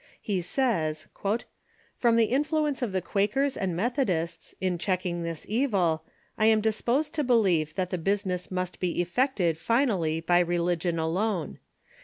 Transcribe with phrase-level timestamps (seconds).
[0.19, 1.05] He says:"
[1.99, 6.03] From the influence of the Quakers and Methodists in checking this evil,
[6.39, 10.97] I am disposed to believe that the business must be effect ed finally by religion
[10.97, 11.59] alone.